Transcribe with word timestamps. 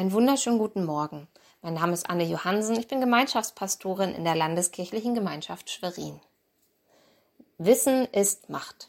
Einen 0.00 0.12
wunderschönen 0.12 0.58
guten 0.58 0.86
Morgen. 0.86 1.28
Mein 1.60 1.74
Name 1.74 1.92
ist 1.92 2.08
Anne 2.08 2.24
Johansen. 2.24 2.74
Ich 2.78 2.88
bin 2.88 3.02
Gemeinschaftspastorin 3.02 4.14
in 4.14 4.24
der 4.24 4.34
Landeskirchlichen 4.34 5.14
Gemeinschaft 5.14 5.68
Schwerin. 5.68 6.18
Wissen 7.58 8.06
ist 8.06 8.48
Macht. 8.48 8.88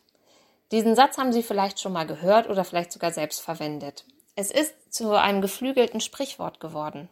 Diesen 0.72 0.96
Satz 0.96 1.18
haben 1.18 1.34
Sie 1.34 1.44
vielleicht 1.44 1.82
schon 1.82 1.92
mal 1.92 2.08
gehört 2.08 2.50
oder 2.50 2.64
vielleicht 2.64 2.94
sogar 2.94 3.12
selbst 3.12 3.42
verwendet. 3.42 4.06
Es 4.38 4.52
ist 4.52 4.74
zu 4.90 5.12
einem 5.12 5.42
geflügelten 5.42 6.00
Sprichwort 6.00 6.62
geworden. 6.62 7.10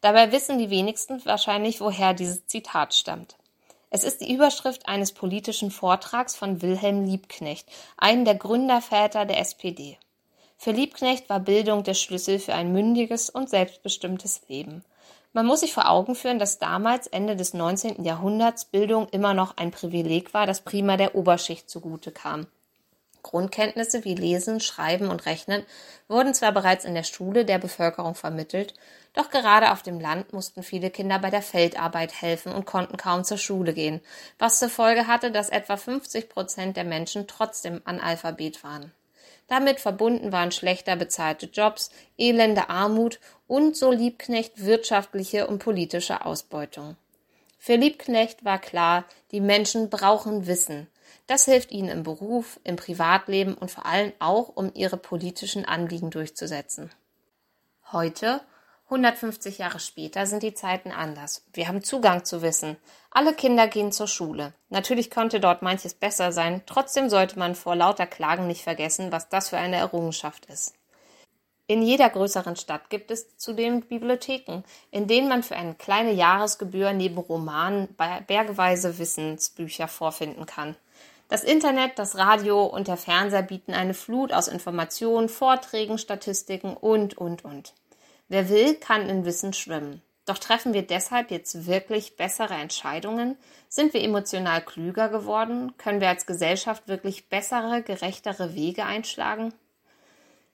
Dabei 0.00 0.30
wissen 0.30 0.58
die 0.58 0.70
wenigsten 0.70 1.20
wahrscheinlich, 1.24 1.80
woher 1.80 2.14
dieses 2.14 2.46
Zitat 2.46 2.94
stammt. 2.94 3.34
Es 3.90 4.04
ist 4.04 4.20
die 4.20 4.32
Überschrift 4.32 4.88
eines 4.88 5.10
politischen 5.10 5.72
Vortrags 5.72 6.36
von 6.36 6.62
Wilhelm 6.62 7.04
Liebknecht, 7.04 7.68
einem 7.96 8.24
der 8.24 8.36
Gründerväter 8.36 9.24
der 9.24 9.40
SPD. 9.40 9.98
Für 10.62 10.72
Liebknecht 10.72 11.30
war 11.30 11.40
Bildung 11.40 11.84
der 11.84 11.94
Schlüssel 11.94 12.38
für 12.38 12.52
ein 12.52 12.70
mündiges 12.70 13.30
und 13.30 13.48
selbstbestimmtes 13.48 14.42
Leben. 14.48 14.84
Man 15.32 15.46
muss 15.46 15.60
sich 15.60 15.72
vor 15.72 15.88
Augen 15.88 16.14
führen, 16.14 16.38
dass 16.38 16.58
damals 16.58 17.06
Ende 17.06 17.34
des 17.34 17.54
19. 17.54 18.04
Jahrhunderts 18.04 18.66
Bildung 18.66 19.08
immer 19.08 19.32
noch 19.32 19.56
ein 19.56 19.70
Privileg 19.70 20.34
war, 20.34 20.46
das 20.46 20.60
prima 20.60 20.98
der 20.98 21.14
Oberschicht 21.14 21.70
zugute 21.70 22.12
kam. 22.12 22.46
Grundkenntnisse 23.22 24.04
wie 24.04 24.14
Lesen, 24.14 24.60
Schreiben 24.60 25.08
und 25.08 25.24
Rechnen 25.24 25.64
wurden 26.08 26.34
zwar 26.34 26.52
bereits 26.52 26.84
in 26.84 26.92
der 26.92 27.04
Schule 27.04 27.46
der 27.46 27.58
Bevölkerung 27.58 28.14
vermittelt, 28.14 28.74
doch 29.14 29.30
gerade 29.30 29.72
auf 29.72 29.82
dem 29.82 29.98
Land 29.98 30.34
mussten 30.34 30.62
viele 30.62 30.90
Kinder 30.90 31.18
bei 31.20 31.30
der 31.30 31.40
Feldarbeit 31.40 32.20
helfen 32.20 32.52
und 32.52 32.66
konnten 32.66 32.98
kaum 32.98 33.24
zur 33.24 33.38
Schule 33.38 33.72
gehen, 33.72 34.02
was 34.38 34.58
zur 34.58 34.68
Folge 34.68 35.06
hatte, 35.06 35.30
dass 35.30 35.48
etwa 35.48 35.78
50 35.78 36.28
Prozent 36.28 36.76
der 36.76 36.84
Menschen 36.84 37.26
trotzdem 37.26 37.80
Analphabet 37.86 38.62
waren. 38.62 38.92
Damit 39.50 39.80
verbunden 39.80 40.30
waren 40.30 40.52
schlechter 40.52 40.94
bezahlte 40.94 41.46
Jobs, 41.46 41.90
elende 42.16 42.70
Armut 42.70 43.18
und, 43.48 43.76
so 43.76 43.90
Liebknecht, 43.90 44.64
wirtschaftliche 44.64 45.48
und 45.48 45.58
politische 45.58 46.24
Ausbeutung. 46.24 46.96
Für 47.58 47.74
Liebknecht 47.74 48.44
war 48.44 48.60
klar, 48.60 49.04
die 49.32 49.40
Menschen 49.40 49.90
brauchen 49.90 50.46
Wissen. 50.46 50.86
Das 51.26 51.46
hilft 51.46 51.72
ihnen 51.72 51.88
im 51.88 52.02
Beruf, 52.04 52.60
im 52.62 52.76
Privatleben 52.76 53.54
und 53.54 53.72
vor 53.72 53.86
allem 53.86 54.12
auch, 54.20 54.50
um 54.54 54.70
ihre 54.74 54.96
politischen 54.96 55.64
Anliegen 55.64 56.10
durchzusetzen. 56.10 56.88
Heute 57.90 58.42
150 58.90 59.58
Jahre 59.58 59.78
später 59.78 60.26
sind 60.26 60.42
die 60.42 60.52
Zeiten 60.52 60.90
anders. 60.90 61.44
Wir 61.52 61.68
haben 61.68 61.84
Zugang 61.84 62.24
zu 62.24 62.42
Wissen. 62.42 62.76
Alle 63.12 63.34
Kinder 63.34 63.68
gehen 63.68 63.92
zur 63.92 64.08
Schule. 64.08 64.52
Natürlich 64.68 65.10
könnte 65.10 65.38
dort 65.38 65.62
manches 65.62 65.94
besser 65.94 66.32
sein, 66.32 66.62
trotzdem 66.66 67.08
sollte 67.08 67.38
man 67.38 67.54
vor 67.54 67.76
lauter 67.76 68.08
Klagen 68.08 68.48
nicht 68.48 68.62
vergessen, 68.62 69.12
was 69.12 69.28
das 69.28 69.50
für 69.50 69.58
eine 69.58 69.76
Errungenschaft 69.76 70.46
ist. 70.46 70.74
In 71.68 71.82
jeder 71.82 72.10
größeren 72.10 72.56
Stadt 72.56 72.90
gibt 72.90 73.12
es 73.12 73.36
zudem 73.36 73.82
Bibliotheken, 73.82 74.64
in 74.90 75.06
denen 75.06 75.28
man 75.28 75.44
für 75.44 75.54
eine 75.54 75.74
kleine 75.74 76.10
Jahresgebühr 76.10 76.92
neben 76.92 77.18
Romanen 77.18 77.96
bergeweise 78.26 78.98
Wissensbücher 78.98 79.86
vorfinden 79.86 80.46
kann. 80.46 80.74
Das 81.28 81.44
Internet, 81.44 81.96
das 82.00 82.16
Radio 82.18 82.64
und 82.64 82.88
der 82.88 82.96
Fernseher 82.96 83.42
bieten 83.42 83.72
eine 83.72 83.94
Flut 83.94 84.32
aus 84.32 84.48
Informationen, 84.48 85.28
Vorträgen, 85.28 85.96
Statistiken 85.96 86.76
und, 86.76 87.16
und, 87.16 87.44
und. 87.44 87.72
Wer 88.30 88.48
will, 88.48 88.76
kann 88.76 89.08
in 89.08 89.24
Wissen 89.24 89.52
schwimmen. 89.52 90.02
Doch 90.24 90.38
treffen 90.38 90.72
wir 90.72 90.86
deshalb 90.86 91.32
jetzt 91.32 91.66
wirklich 91.66 92.16
bessere 92.16 92.54
Entscheidungen? 92.54 93.36
Sind 93.68 93.92
wir 93.92 94.04
emotional 94.04 94.64
klüger 94.64 95.08
geworden? 95.08 95.76
Können 95.78 96.00
wir 96.00 96.08
als 96.08 96.26
Gesellschaft 96.26 96.86
wirklich 96.86 97.28
bessere, 97.28 97.82
gerechtere 97.82 98.54
Wege 98.54 98.84
einschlagen? 98.84 99.52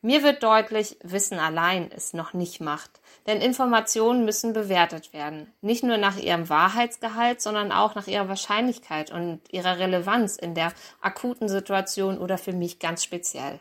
Mir 0.01 0.23
wird 0.23 0.43
deutlich, 0.43 0.97
Wissen 1.03 1.39
allein 1.39 1.91
ist 1.91 2.15
noch 2.15 2.33
nicht 2.33 2.63
Macht, 2.63 2.93
denn 3.27 3.43
Informationen 3.43 4.25
müssen 4.25 4.55
bewertet 4.55 5.13
werden, 5.13 5.53
nicht 5.61 5.83
nur 5.83 5.99
nach 5.99 6.17
ihrem 6.17 6.49
Wahrheitsgehalt, 6.49 7.43
sondern 7.43 7.73
auch 7.73 7.95
nach 7.95 8.07
ihrer 8.07 8.29
Wahrscheinlichkeit 8.29 9.13
und 9.13 9.41
ihrer 9.51 9.79
Relevanz 9.79 10.37
in 10.37 10.55
der 10.55 10.73
akuten 11.03 11.51
Situation 11.51 12.17
oder 12.17 12.39
für 12.39 12.55
mich 12.55 12.79
ganz 12.79 13.05
speziell. 13.05 13.61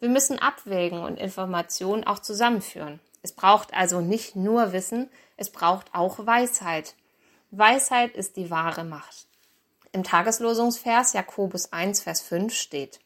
Wir 0.00 0.10
müssen 0.10 0.38
abwägen 0.38 1.02
und 1.02 1.18
Informationen 1.18 2.04
auch 2.04 2.18
zusammenführen. 2.18 3.00
Es 3.24 3.32
braucht 3.32 3.72
also 3.72 4.02
nicht 4.02 4.36
nur 4.36 4.74
Wissen, 4.74 5.08
es 5.38 5.48
braucht 5.48 5.86
auch 5.94 6.26
Weisheit. 6.26 6.94
Weisheit 7.50 8.14
ist 8.14 8.36
die 8.36 8.50
wahre 8.50 8.84
Macht. 8.84 9.28
Im 9.92 10.04
Tageslosungsvers 10.04 11.14
Jakobus 11.14 11.72
1, 11.72 12.02
Vers 12.02 12.20
5 12.20 12.52
steht, 12.52 13.00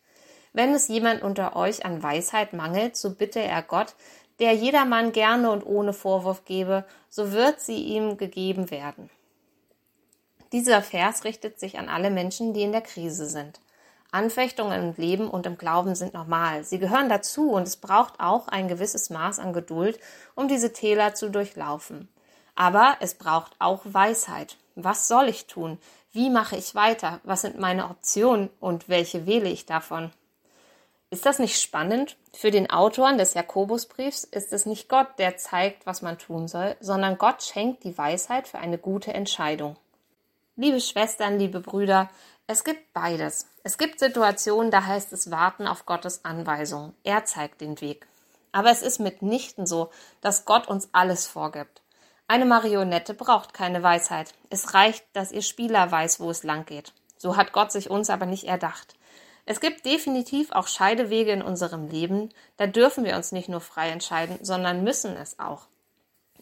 wenn 0.53 0.75
es 0.75 0.89
jemand 0.89 1.23
unter 1.23 1.55
euch 1.55 1.84
an 1.84 2.03
Weisheit 2.03 2.53
mangelt, 2.53 2.97
so 2.97 3.15
bitte 3.15 3.39
er 3.39 3.62
Gott, 3.62 3.95
der 4.41 4.55
jedermann 4.55 5.12
gerne 5.12 5.53
und 5.53 5.65
ohne 5.65 5.93
Vorwurf 5.93 6.45
gebe, 6.45 6.85
so 7.09 7.31
wird 7.31 7.61
sie 7.61 7.81
ihm 7.85 8.17
gegeben 8.17 8.73
werden. 8.73 9.11
Dieser 10.50 10.83
Vers 10.83 11.23
richtet 11.23 11.61
sich 11.61 11.79
an 11.79 11.89
alle 11.89 12.11
Menschen, 12.11 12.55
die 12.55 12.62
in 12.62 12.73
der 12.73 12.81
Krise 12.81 13.27
sind. 13.27 13.61
Anfechtungen 14.11 14.91
im 14.91 14.95
Leben 14.97 15.29
und 15.29 15.45
im 15.47 15.59
Glauben 15.59 15.95
sind 15.95 16.15
normal. 16.15 16.65
Sie 16.65 16.79
gehören 16.79 17.09
dazu 17.09 17.51
und 17.51 17.65
es 17.65 17.77
braucht 17.77 18.15
auch 18.19 18.49
ein 18.49 18.69
gewisses 18.69 19.11
Maß 19.11 19.39
an 19.39 19.53
Geduld, 19.53 19.99
um 20.35 20.49
diese 20.49 20.73
Täler 20.73 21.15
zu 21.15 21.29
durchlaufen. 21.29 22.09
Aber 22.55 22.97
es 23.01 23.15
braucht 23.15 23.53
auch 23.59 23.83
Weisheit. 23.85 24.57
Was 24.75 25.09
soll 25.09 25.29
ich 25.29 25.47
tun? 25.47 25.79
Wie 26.13 26.31
mache 26.31 26.57
ich 26.57 26.75
weiter? 26.75 27.21
Was 27.23 27.43
sind 27.43 27.59
meine 27.59 27.91
Optionen 27.91 28.49
und 28.61 28.89
welche 28.89 29.27
wähle 29.27 29.51
ich 29.51 29.67
davon? 29.67 30.11
Ist 31.11 31.25
das 31.25 31.39
nicht 31.39 31.61
spannend? 31.61 32.17
Für 32.35 32.51
den 32.51 32.71
Autoren 32.71 33.19
des 33.19 33.35
Jakobusbriefs 33.35 34.25
ist 34.25 34.53
es 34.53 34.67
nicht 34.67 34.89
Gott, 34.89 35.09
der 35.19 35.37
zeigt, 35.37 35.87
was 35.87 36.03
man 36.03 36.19
tun 36.19 36.49
soll, 36.49 36.77
sondern 36.81 37.19
Gott 37.19 37.43
schenkt 37.43 37.85
die 37.85 37.97
Weisheit 37.97 38.49
für 38.49 38.59
eine 38.59 38.79
gute 38.79 39.15
Entscheidung. 39.15 39.77
Liebe 40.61 40.81
Schwestern, 40.81 41.39
liebe 41.39 41.61
Brüder, 41.61 42.11
es 42.49 42.65
gibt 42.65 42.93
beides. 42.93 43.47
Es 43.63 43.79
gibt 43.79 44.01
Situationen, 44.01 44.73
da 44.73 44.87
heißt 44.87 45.13
es 45.13 45.31
warten 45.31 45.69
auf 45.69 45.87
Gottes 45.87 46.25
Anweisung. 46.25 46.95
Er 47.05 47.25
zeigt 47.25 47.61
den 47.61 47.81
Weg. 47.81 48.09
Aber 48.51 48.69
es 48.69 48.83
ist 48.83 48.99
mitnichten 48.99 49.69
so, 49.69 49.91
dass 50.21 50.47
Gott 50.47 50.67
uns 50.67 50.89
alles 50.91 51.29
vorgibt. 51.29 51.81
Eine 52.27 52.45
Marionette 52.45 53.15
braucht 53.15 53.55
keine 53.55 53.85
Weisheit. 53.85 54.35
Es 54.51 54.75
reicht, 54.75 55.05
dass 55.13 55.31
ihr 55.31 55.43
Spieler 55.43 55.93
weiß, 55.93 56.19
wo 56.19 56.29
es 56.29 56.43
lang 56.43 56.67
geht. 56.67 56.93
So 57.19 57.37
hat 57.37 57.53
Gott 57.53 57.71
sich 57.71 57.89
uns 57.89 58.11
aber 58.11 58.27
nicht 58.27 58.49
erdacht. 58.49 58.97
Es 59.47 59.61
gibt 59.61 59.87
definitiv 59.87 60.51
auch 60.51 60.67
Scheidewege 60.67 61.31
in 61.31 61.43
unserem 61.43 61.87
Leben. 61.87 62.31
Da 62.57 62.67
dürfen 62.67 63.05
wir 63.05 63.15
uns 63.15 63.31
nicht 63.31 63.49
nur 63.49 63.61
frei 63.61 63.91
entscheiden, 63.91 64.41
sondern 64.43 64.83
müssen 64.83 65.17
es 65.17 65.39
auch. 65.39 65.69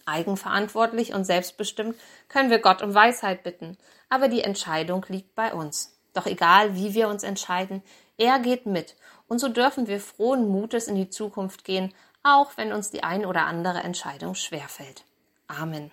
Eigenverantwortlich 0.06 1.12
und 1.12 1.25
selbstbestimmt 1.25 1.97
können 2.28 2.50
wir 2.50 2.61
Gott 2.61 2.83
um 2.83 2.94
Weisheit 2.94 3.43
bitten, 3.43 3.77
aber 4.09 4.28
die 4.28 4.43
Entscheidung 4.43 5.05
liegt 5.09 5.34
bei 5.34 5.53
uns. 5.53 5.99
Doch 6.15 6.27
egal, 6.27 6.75
wie 6.77 6.94
wir 6.94 7.09
uns 7.09 7.22
entscheiden, 7.22 7.83
er 8.17 8.39
geht 8.39 8.67
mit. 8.67 8.97
Und 9.28 9.39
so 9.39 9.49
dürfen 9.49 9.87
wir 9.87 10.00
frohen 10.00 10.49
Mutes 10.49 10.89
in 10.89 10.94
die 10.94 11.11
Zukunft 11.11 11.65
gehen, 11.65 11.93
auch 12.22 12.56
wenn 12.56 12.72
uns 12.72 12.91
die 12.91 13.03
ein 13.03 13.27
oder 13.27 13.47
andere 13.47 13.81
Entscheidung 13.81 14.34
schwerfällt. 14.34 15.05
Amen. 15.49 15.91